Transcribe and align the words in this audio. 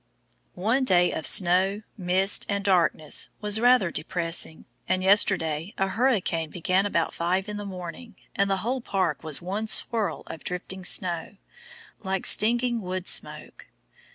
One 0.55 0.83
day 0.83 1.11
of 1.11 1.27
snow, 1.27 1.83
mist, 1.95 2.47
and 2.49 2.63
darkness 2.63 3.29
was 3.39 3.59
rather 3.59 3.91
depressing, 3.91 4.65
and 4.89 5.03
yesterday 5.03 5.75
a 5.77 5.89
hurricane 5.89 6.49
began 6.49 6.87
about 6.87 7.13
five 7.13 7.47
in 7.47 7.57
the 7.57 7.67
morning, 7.67 8.15
and 8.35 8.49
the 8.49 8.57
whole 8.65 8.81
park 8.81 9.23
was 9.23 9.43
one 9.43 9.67
swirl 9.67 10.21
of 10.25 10.43
drifting 10.43 10.85
snow, 10.85 11.37
like 12.03 12.25
stinging 12.25 12.81
wood 12.81 13.07
smoke. 13.07 13.67